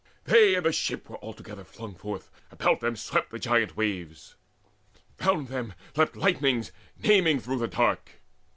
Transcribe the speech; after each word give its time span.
They 0.23 0.55
in 0.55 0.63
the 0.63 0.71
ship 0.71 1.07
were 1.07 1.17
all 1.17 1.33
together 1.35 1.63
flung 1.63 1.93
Forth: 1.93 2.31
all 2.49 2.53
about 2.53 2.79
them 2.79 2.95
swept 2.95 3.29
the 3.29 3.37
giant 3.37 3.77
waves, 3.77 4.33
Round 5.23 5.47
them 5.47 5.75
leapt 5.95 6.15
lightnings 6.15 6.71
flaming 6.99 7.39
through 7.39 7.59
the 7.59 7.67
dark. 7.67 8.09